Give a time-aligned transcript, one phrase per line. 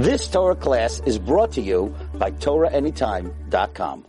[0.00, 4.06] This Torah class is brought to you by TorahAnytime.com.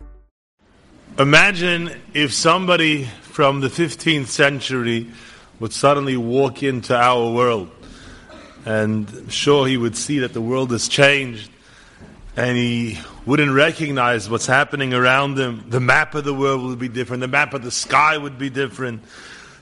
[1.18, 5.10] Imagine if somebody from the 15th century
[5.60, 7.70] would suddenly walk into our world.
[8.64, 11.50] And sure he would see that the world has changed
[12.38, 15.62] and he wouldn't recognize what's happening around him.
[15.68, 17.20] The map of the world would be different.
[17.20, 19.04] The map of the sky would be different.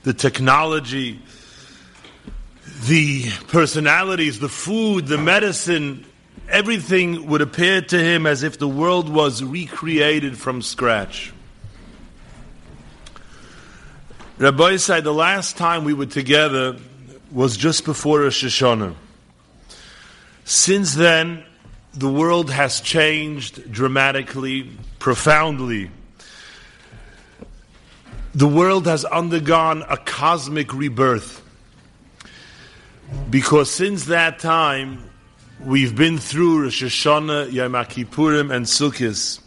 [0.03, 1.21] The technology,
[2.85, 6.05] the personalities, the food, the medicine,
[6.51, 11.33] everything would appear to him as if the world was recreated from scratch.
[14.37, 16.77] Rabbi said the last time we were together
[17.31, 18.95] was just before Rosh Hashanah.
[20.45, 21.43] Since then,
[21.93, 25.91] the world has changed dramatically, profoundly.
[28.33, 31.41] The world has undergone a cosmic rebirth.
[33.29, 35.10] Because since that time,
[35.65, 39.39] we've been through Rosh Hashanah, Yom Kippurim, and Sukkot,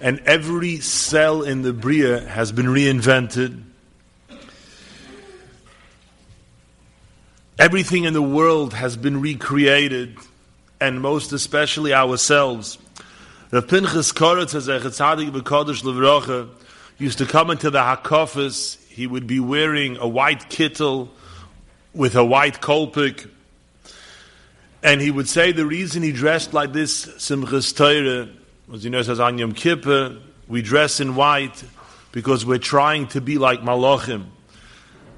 [0.00, 3.62] and every cell in the Bria has been reinvented.
[7.58, 10.16] Everything in the world has been recreated,
[10.80, 12.78] and most especially ourselves.
[13.50, 16.48] The Pinchas Koretz, as a Chetzadik B'Kodesh Levrocha,
[16.98, 21.08] used to come into the Hakofis, he would be wearing a white kittel
[21.92, 23.30] with a white kolpik,
[24.84, 28.28] and he would say the reason he dressed like this, Simchas Torah,
[28.68, 31.64] was you know, says on Yom Kippur, we dress in white
[32.12, 34.26] because we're trying to be like Malachim.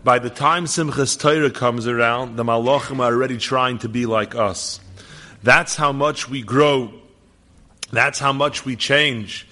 [0.04, 4.36] By the time Simchas Torah comes around, the Malachim are already trying to be like
[4.36, 4.78] us.
[5.42, 6.92] That's how much we grow.
[7.90, 9.48] That's how much we change.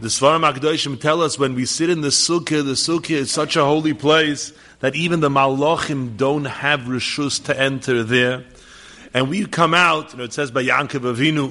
[0.00, 3.56] The Svarim Akdoshim tell us when we sit in the Sukkah, the Sukkah is such
[3.56, 8.44] a holy place that even the Malachim don't have Rishus to enter there.
[9.16, 11.50] And we come out, you know, it says by Yankov Avinu,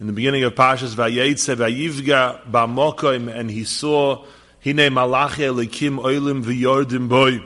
[0.00, 4.24] in the beginning of Pashas Vayetze Vayivga Bamokoim, and he saw
[4.64, 7.44] Hine Malachi Elikim Oilim V'Yordim Boy.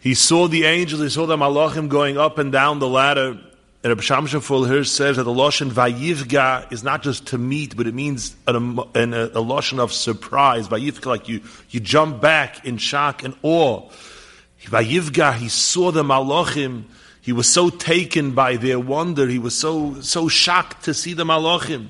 [0.00, 3.32] He saw the angels, he saw the Malachim going up and down the ladder.
[3.32, 7.86] And Rabbi Shamshaful here says that the Lashon Vayivga is not just to meet, but
[7.86, 10.68] it means an a, a Lashon of surprise.
[10.68, 13.90] Vayivga, like you, you jump back in shock and awe.
[14.62, 16.84] Vayivga, he saw the Malachim,
[17.22, 21.24] he was so taken by their wonder, he was so, so shocked to see the
[21.24, 21.86] Malachim.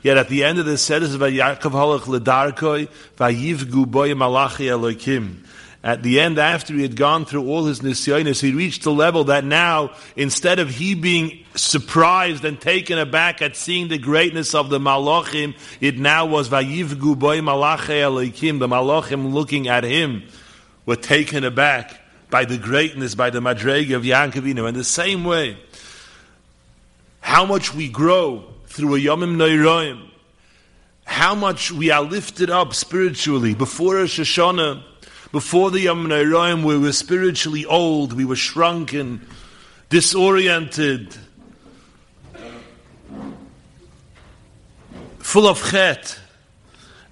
[0.00, 5.44] Yet at the end of the sentence, Vayakov Halach Ledarkoi, Vayivgu Boy Malachi Elokim.
[5.82, 9.24] At the end, after he had gone through all his nisyonis, he reached the level
[9.24, 14.70] that now, instead of he being surprised and taken aback at seeing the greatness of
[14.70, 18.60] the malachim, it now was vayivgu boy malache elikim.
[18.60, 20.22] The malachim looking at him
[20.86, 24.68] were taken aback by the greatness, by the madrega of Yankovino.
[24.68, 25.56] In the same way,
[27.20, 30.08] how much we grow through a yomim noiroim,
[31.04, 34.82] how much we are lifted up spiritually before Rosh Hashanah,
[35.32, 39.26] before the Yom Noraim, we were spiritually old, we were shrunken,
[39.88, 41.16] disoriented,
[45.18, 46.18] full of chet.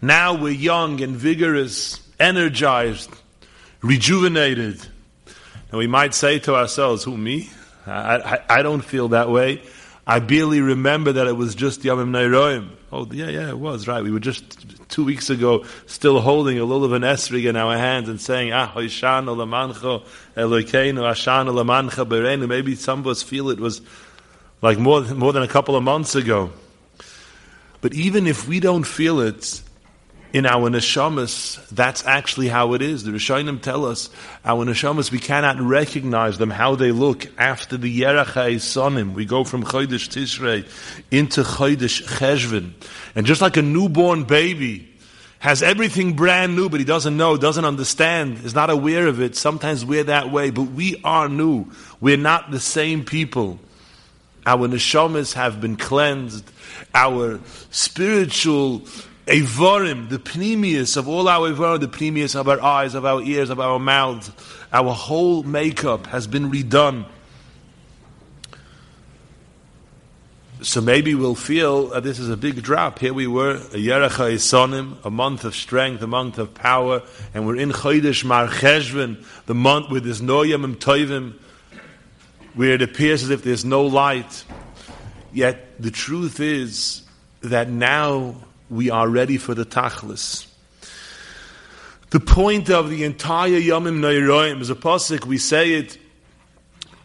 [0.01, 3.11] Now we're young and vigorous, energized,
[3.83, 4.87] rejuvenated.
[5.75, 7.51] And we might say to ourselves, who, me?
[7.85, 9.61] I, I, I don't feel that way.
[10.07, 12.71] I barely remember that it was just Yom Nairoim.
[12.93, 14.01] Oh, yeah, yeah, it was, right.
[14.01, 17.77] We were just two weeks ago still holding a little of an esrig in our
[17.77, 20.05] hands and saying, Ah, Hoishan Olamancho
[20.37, 22.49] Elokeinu.
[22.49, 23.83] Maybe some of us feel it was
[24.63, 26.53] like more, more than a couple of months ago.
[27.81, 29.61] But even if we don't feel it,
[30.35, 33.05] in our neshamas, that's actually how it is.
[33.05, 34.11] The Rishonim tell us
[34.45, 39.15] our neshamas we cannot recognize them how they look after the Yerach Sonim.
[39.15, 40.69] We go from Chodesh Tishrei
[41.13, 42.73] into Chodesh Cheshvan,
[43.15, 44.93] and just like a newborn baby
[45.39, 49.37] has everything brand new, but he doesn't know, doesn't understand, is not aware of it.
[49.37, 51.71] Sometimes we're that way, but we are new.
[52.01, 53.61] We're not the same people.
[54.45, 56.51] Our neshamas have been cleansed.
[56.93, 57.39] Our
[57.71, 58.83] spiritual
[59.27, 63.49] Evarim, the pneumius of all our Evarim, the pneumius of our eyes, of our ears,
[63.49, 64.31] of our mouths,
[64.73, 67.07] our whole makeup has been redone.
[70.61, 72.99] So maybe we'll feel that this is a big drop.
[72.99, 77.03] Here we were, a Yerecha Isonim, a month of strength, a month of power,
[77.35, 81.35] and we're in Chodesh Mar Cheshvan, the month with this Noyam and Toivim,
[82.55, 84.45] where it appears as if there's no light.
[85.33, 87.03] Yet the truth is
[87.41, 88.37] that now
[88.71, 90.47] we are ready for the tachlis.
[92.11, 95.25] The point of the entire Yomim Neiroim is a pasuk.
[95.25, 95.99] We say it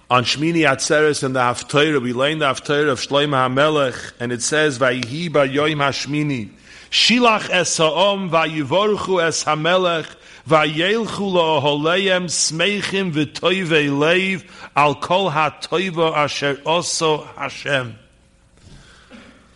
[0.09, 4.41] on Shmini Atzeres and the Haftarah, we learn the Haftarah of Shlomo HaMelech, and it
[4.41, 6.49] says, Vayihi ba yoim hashmini,
[6.89, 10.07] Shilach es ha'om, vayivorchu es HaMelech,
[10.47, 17.95] vayelchu lo holeim smeichim v'toivei leiv, al kol ha'toiva asher oso Hashem.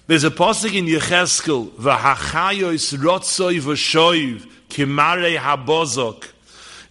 [0.06, 6.28] There's a pasuk in Yecheskel, v'hachayos rotzoi v'shoiv, kimare habozok,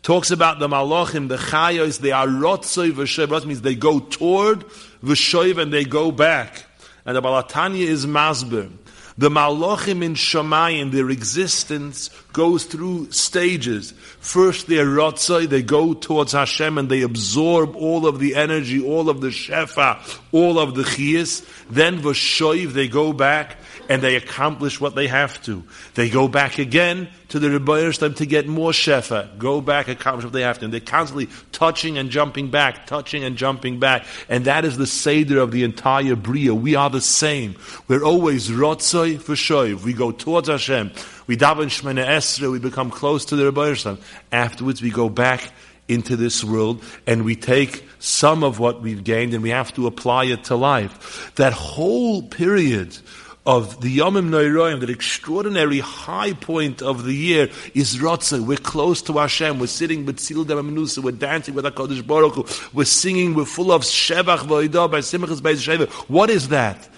[0.03, 3.44] talks about the malachim, the chayos, they are rotzoi v'shoiv.
[3.44, 4.61] means they go toward
[5.05, 6.64] v'shoiv and they go back.
[7.05, 8.70] And the Baal HaTanya is masber.
[9.19, 13.93] The malachim in Shemayim, their existence goes through stages.
[14.20, 19.11] First, they're rotzoi, they go towards Hashem and they absorb all of the energy, all
[19.11, 19.99] of the shefa,
[20.32, 21.47] all of the chiyas.
[21.69, 23.59] Then v'shoiv, they go back
[23.92, 25.62] and they accomplish what they have to.
[25.96, 29.36] They go back again to the Rebbeinu to get more shefa.
[29.36, 30.64] Go back, accomplish what they have to.
[30.64, 34.06] And they're constantly touching and jumping back, touching and jumping back.
[34.30, 36.54] And that is the seder of the entire bria.
[36.54, 37.54] We are the same.
[37.86, 39.82] We're always rotzoi for shoiv.
[39.82, 40.92] We go towards Hashem.
[41.26, 42.50] We daven Shemana Esra.
[42.50, 44.00] We become close to the Rebbeinu.
[44.32, 45.52] Afterwards, we go back
[45.86, 49.86] into this world and we take some of what we've gained and we have to
[49.86, 51.30] apply it to life.
[51.34, 52.96] That whole period
[53.44, 58.38] of the Yomim Noiroim, that extraordinary high point of the year is Rotze.
[58.38, 59.58] We're close to Hashem.
[59.58, 61.02] We're sitting with Tzil Menusa.
[61.02, 62.46] We're dancing with HaKadosh Baruch Hu.
[62.72, 63.34] We're singing.
[63.34, 65.90] We're full of Shevach V'oidah by Simchas Beis Sheva.
[66.08, 66.88] What is that?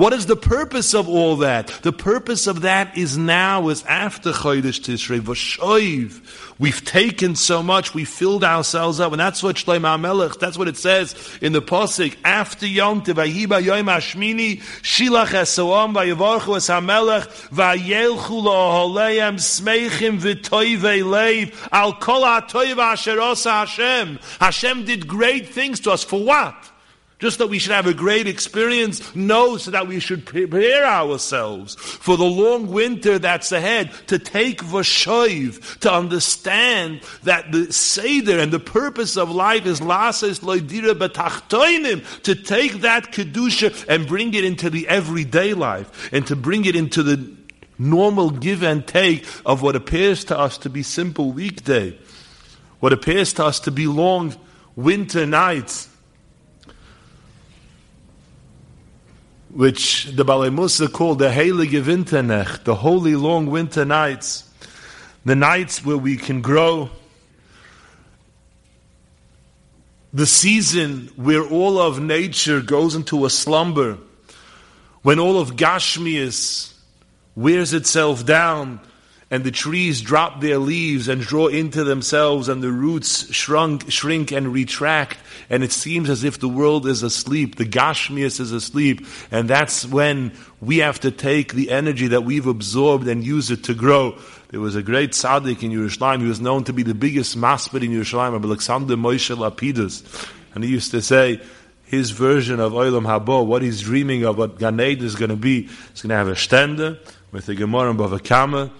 [0.00, 1.66] What is the purpose of all that?
[1.82, 6.54] The purpose of that is now, is after Chodesh Tishrei, V'shoiv.
[6.58, 10.68] We've taken so much, we filled ourselves up, and that's what Shlomo HaMelech, that's what
[10.68, 16.70] it says in the Pasuk, after Yom Tov, Vayiba Yom Hashmini, Shilach Esoam, Vayivarchu Es
[16.70, 24.18] HaMelech, Vayelchu Lo Holeim, Smeichim V'toivei Leiv, Al Kol HaToiv Asher Osa Hashem.
[24.40, 26.56] Hashem did great things to us, for what?
[27.20, 29.14] Just that we should have a great experience?
[29.14, 34.62] No, so that we should prepare ourselves for the long winter that's ahead, to take
[34.62, 42.22] Vashoiv, to understand that the Seder and the purpose of life is Lases Loidira Betachtoinim,
[42.22, 46.74] to take that Kedusha and bring it into the everyday life, and to bring it
[46.74, 47.36] into the
[47.78, 51.98] normal give and take of what appears to us to be simple weekday,
[52.78, 54.34] what appears to us to be long
[54.74, 55.89] winter nights
[59.52, 64.48] which the Balei Musa called the Heilige Winternacht, the holy long winter nights,
[65.24, 66.88] the nights where we can grow,
[70.12, 73.98] the season where all of nature goes into a slumber,
[75.02, 76.72] when all of Gashmias
[77.34, 78.80] wears itself down,
[79.30, 84.32] and the trees drop their leaves and draw into themselves, and the roots shrunk, shrink
[84.32, 85.18] and retract,
[85.48, 89.86] and it seems as if the world is asleep, the Gashmias is asleep, and that's
[89.86, 94.18] when we have to take the energy that we've absorbed and use it to grow.
[94.48, 97.84] There was a great tzaddik in Yerushalayim, he was known to be the biggest maspid
[97.84, 101.40] in Yerushalayim, Alexander Moshe Lapidus, and he used to say,
[101.84, 105.62] his version of Olam Habo, what he's dreaming of, what Gan is going to be,
[105.62, 106.98] he's going to have a stender
[107.32, 108.70] with a Gemara and Bava Kama,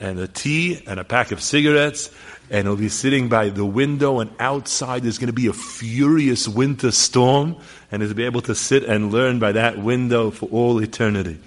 [0.00, 2.10] and a tea and a pack of cigarettes,
[2.50, 6.48] and he'll be sitting by the window, and outside there's going to be a furious
[6.48, 7.56] winter storm,
[7.90, 11.38] and he'll be able to sit and learn by that window for all eternity.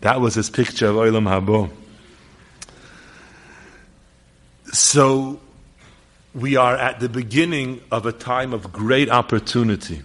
[0.00, 1.70] That was his picture of Olam Habo.
[4.72, 5.40] So,
[6.32, 10.02] we are at the beginning of a time of great opportunity.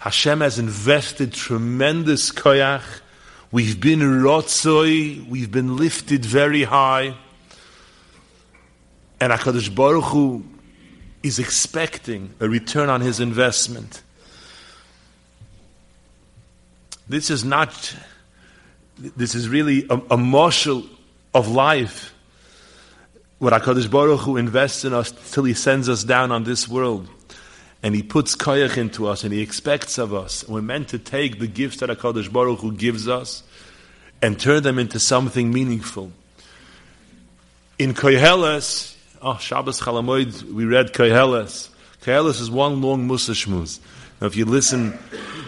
[0.00, 2.82] Hashem has invested tremendous koyach
[3.54, 7.14] We've been rotzoi, we've been lifted very high,
[9.20, 10.42] and Hakadosh Baruch Hu
[11.22, 14.02] is expecting a return on his investment.
[17.08, 17.94] This is not.
[18.98, 20.82] This is really a, a marshal
[21.32, 22.12] of life.
[23.38, 27.08] What Hakadosh Baruch Hu invests in us till He sends us down on this world
[27.84, 30.48] and He puts koyach into us, and He expects of us.
[30.48, 33.42] We're meant to take the gifts that Hakadosh Baruch Hu gives us
[34.22, 36.10] and turn them into something meaningful.
[37.78, 41.68] In Koheles, oh Shabbos Chalamoid, we read Koheles.
[42.00, 43.80] Koheles is one long Musa Shmuz.
[44.18, 44.98] Now, if you listen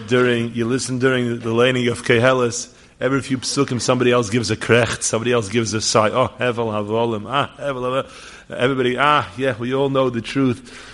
[0.07, 4.57] during you listen during the laning of Koheles, every few psukim somebody else gives a
[4.59, 6.11] krecht, somebody else gives a sigh.
[6.11, 8.07] Oh, hevel havolim, ah, hevel,
[8.55, 10.93] everybody, ah, yeah, we all know the truth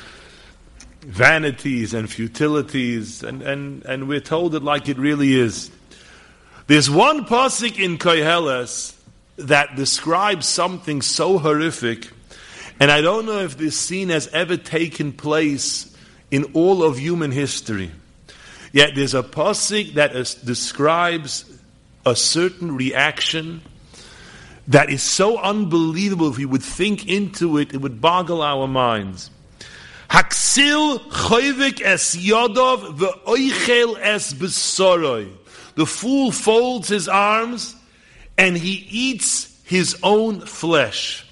[1.03, 5.71] vanities and futilities, and, and, and we're told it like it really is.
[6.69, 8.95] There's one pasuk in Koheles
[9.37, 12.09] that describes something so horrific,
[12.79, 15.95] and I don't know if this scene has ever taken place
[16.31, 17.91] in all of human history.
[18.73, 21.45] Yet there's a pasuk that is, describes
[22.07, 23.61] a certain reaction
[24.69, 26.31] that is so unbelievable.
[26.31, 29.31] If we would think into it, it would boggle our minds.
[30.13, 35.33] Haksil choivik es yodov ve'oichel es besoroi.
[35.75, 37.75] The fool folds his arms
[38.37, 41.27] and he eats his own flesh.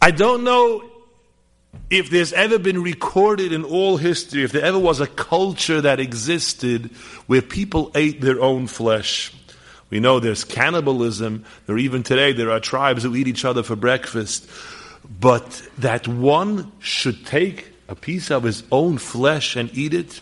[0.00, 0.88] I don't know
[1.90, 6.00] if there's ever been recorded in all history, if there ever was a culture that
[6.00, 6.86] existed
[7.26, 9.34] where people ate their own flesh.
[9.90, 11.44] We know there's cannibalism.
[11.66, 14.48] There even today there are tribes who eat each other for breakfast.
[15.20, 20.20] But that one should take a piece of his own flesh and eat it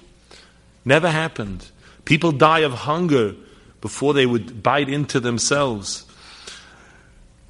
[0.85, 1.71] never happened.
[2.05, 3.35] People die of hunger
[3.81, 6.05] before they would bite into themselves.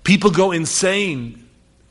[0.05, 1.49] People go insane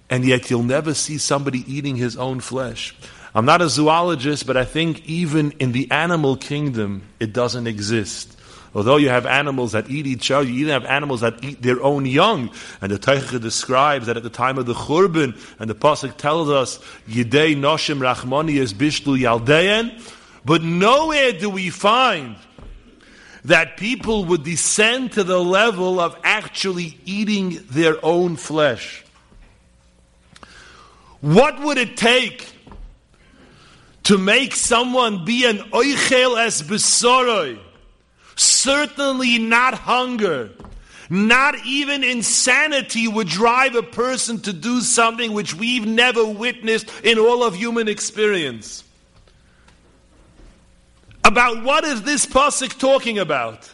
[0.10, 2.96] and yet you'll never see somebody eating his own flesh.
[3.36, 8.39] I'm not a zoologist, but I think even in the animal kingdom, it doesn't exist.
[8.76, 11.82] Although you have animals that eat each other, you even have animals that eat their
[11.82, 12.52] own young.
[12.82, 16.50] And the Eicha describes that at the time of the Churban, and the Pasuk tells
[16.50, 20.00] us, Yidei Noshim Rachmani is Bishlu Yaldein.
[20.46, 22.36] But nowhere do we find
[23.46, 29.04] that people would descend to the level of actually eating their own flesh.
[31.22, 32.48] What would it take
[34.04, 37.60] to make someone be an oichel es besoroi?
[38.40, 40.52] Certainly not hunger.
[41.10, 47.20] Not even insanity would drive a person to do something which we've never witnessed in
[47.20, 48.86] all of human experience.
[51.26, 53.70] About what is this pasuk talking about?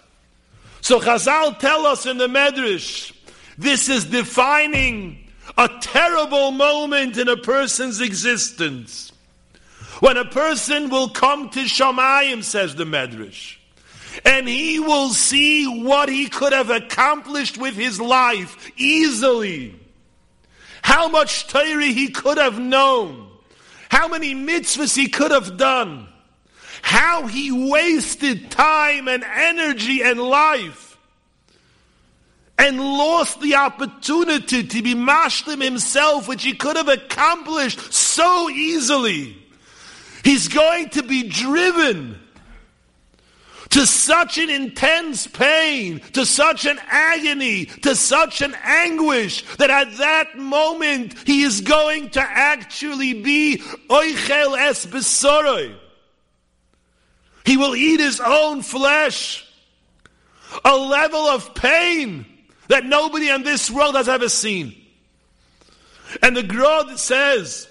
[0.82, 3.14] So Chazal tell us in the Medrash,
[3.60, 5.28] this is defining
[5.60, 9.12] a terrible moment in a person's existence.
[10.00, 13.58] When a person will come to Shamayim, says the Medrash,
[14.24, 19.80] and he will see what he could have accomplished with his life easily.
[20.82, 23.28] How much Torah he could have known.
[23.90, 26.08] How many mitzvahs he could have done.
[26.82, 30.86] How he wasted time and energy and life
[32.58, 39.36] and lost the opportunity to be mashlim himself, which he could have accomplished so easily.
[40.24, 42.20] He's going to be driven
[43.76, 49.98] to such an intense pain, to such an agony, to such an anguish, that at
[49.98, 53.58] that moment he is going to actually be
[53.90, 55.76] oichel es besoroi.
[57.44, 59.46] He will eat his own flesh.
[60.64, 62.26] A level of pain
[62.70, 64.74] that nobody in this world has ever seen.
[66.24, 67.68] And the Grod says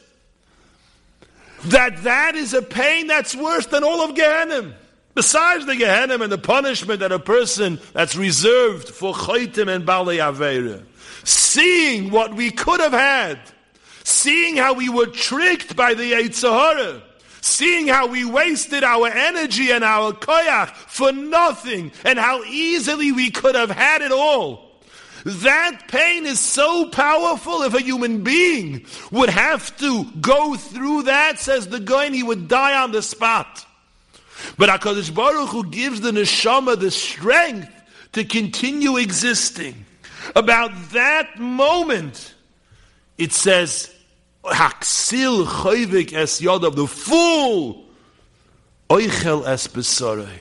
[1.64, 4.76] that that is a pain that's worse than all of Gehenna.
[5.14, 10.18] Besides the Gehenna and the punishment that a person that's reserved for Chaitim and Balei
[10.18, 10.84] Aveira.
[11.22, 13.38] Seeing what we could have had,
[14.02, 17.00] seeing how we were tricked by the Eitzahara,
[17.40, 23.30] seeing how we wasted our energy and our koyach for nothing, and how easily we
[23.30, 24.72] could have had it all.
[25.24, 27.62] That pain is so powerful.
[27.62, 32.48] If a human being would have to go through that, says the Goin, he would
[32.48, 33.64] die on the spot.
[34.56, 37.70] But HaKadosh Baruch Hu gives the neshama the strength
[38.12, 39.84] to continue existing.
[40.36, 42.34] About that moment,
[43.18, 43.92] it says,
[44.44, 47.84] Haksil chayvik es yodav, the fool,
[48.88, 50.40] oichel es besarei.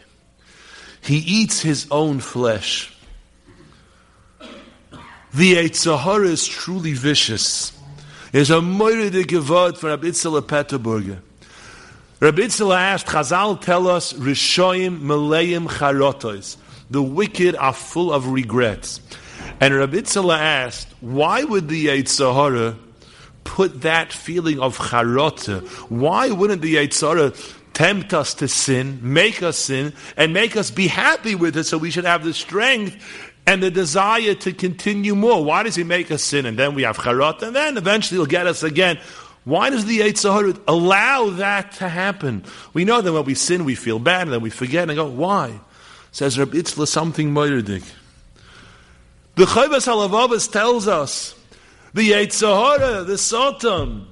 [1.01, 2.95] He eats his own flesh.
[5.33, 7.71] The Eitzahara is truly vicious.
[8.31, 11.19] There's a moiride geword from Rabbi Itzel of Peterburger.
[12.23, 16.55] Rabbi Itzel asked, Chazal tell us, Rishoyim Meleim Charotos.
[16.89, 19.01] The wicked are full of regrets.
[19.59, 22.77] And Rabbi Itzel asked, why would the Eitzahara
[23.43, 25.67] put that feeling of charota?
[25.89, 27.35] Why wouldn't the Eitzahara
[27.73, 31.77] tempt us to sin, make us sin, and make us be happy with it so
[31.77, 32.95] we should have the strength
[33.45, 35.43] and the desire to continue more.
[35.43, 36.45] Why does he make us sin?
[36.45, 38.99] And then we have charot, and then eventually he'll get us again.
[39.43, 42.45] Why does the Yitzhahara allow that to happen?
[42.73, 45.07] We know that when we sin, we feel bad, and then we forget and go,
[45.07, 45.59] why?
[46.11, 47.83] Says Reb Itzla something moiridik.
[49.35, 51.35] The Chovas Halavavas tells us
[51.93, 54.07] the Yitzhahara, the Satan,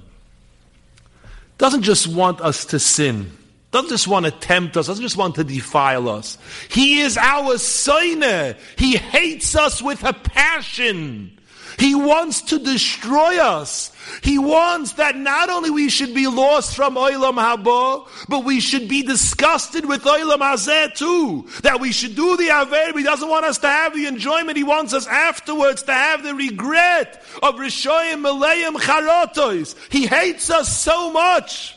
[1.58, 3.30] doesn't just want us to sin
[3.72, 6.36] doesn't just want to tempt us, doesn't just want to defile us.
[6.68, 8.54] He is our Soine.
[8.78, 11.38] He hates us with a passion.
[11.78, 13.92] He wants to destroy us.
[14.22, 18.88] He wants that not only we should be lost from Olam Haba, but we should
[18.88, 21.48] be disgusted with Olam Hazeh too.
[21.62, 22.96] That we should do the Aver.
[22.98, 24.56] He doesn't want us to have the enjoyment.
[24.56, 29.74] He wants us afterwards to have the regret of Rishoyim Malayim Charotois.
[29.90, 31.76] He hates us so much.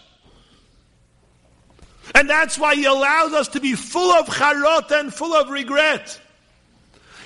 [2.13, 6.19] And that's why he allows us to be full of charot and full of regret.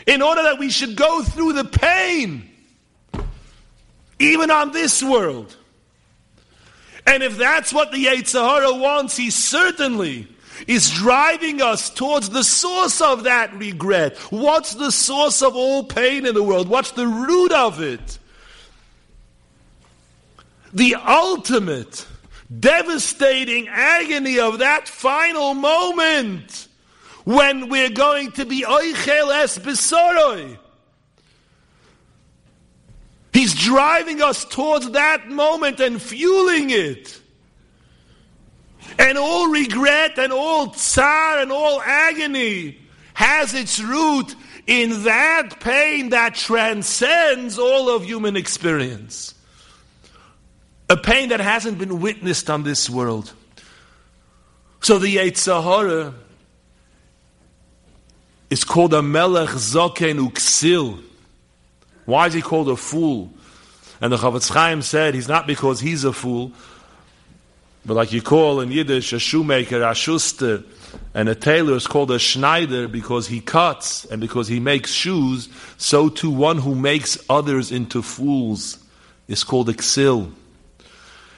[0.07, 2.48] In order that we should go through the pain,
[4.19, 5.55] even on this world.
[7.07, 10.27] And if that's what the Yetzer Hara wants, he certainly
[10.67, 14.17] is driving us towards the source of that regret.
[14.29, 16.67] What's the source of all pain in the world?
[16.67, 18.19] What's the root of it?
[20.73, 22.05] The ultimate
[22.59, 26.67] devastating agony of that final moment
[27.23, 30.57] when we're going to be oichel es besoroi.
[33.39, 37.21] He's driving us towards that moment and fueling it.
[38.97, 42.79] And all regret and all tsar and all agony
[43.13, 44.35] has its root
[44.67, 49.33] in that pain that transcends all of human experience
[50.89, 53.31] a pain that hasn't been witnessed on this world.
[54.81, 56.13] So the Yetzer Hara
[58.49, 61.05] is called a Melech Zoken Uksil.
[62.09, 63.31] Why is he called a fool?
[64.01, 66.51] And the Chofetz Chaim said he's not because he's a fool,
[67.85, 70.63] but like you call in Yiddish a shoemaker, a schuster,
[71.13, 75.49] and a tailor is called a schneider because he cuts and because he makes shoes,
[75.77, 78.79] so too one who makes others into fools
[79.27, 80.31] is called a ksil.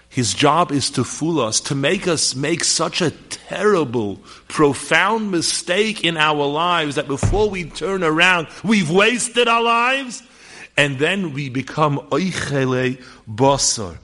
[0.09, 4.17] His job is to fool us, to make us make such a terrible,
[4.49, 10.21] profound mistake in our lives that before we turn around, we've wasted our lives,
[10.77, 13.97] and then we become oichele basar.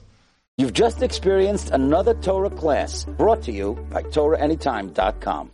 [0.58, 5.46] You've just experienced another Torah class brought to you by TorahAnytime.com.